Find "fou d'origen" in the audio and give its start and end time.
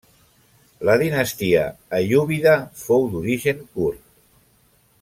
2.85-3.61